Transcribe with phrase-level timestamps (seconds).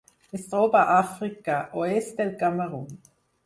[0.37, 2.93] Es troba a Àfrica: oest del Camerun.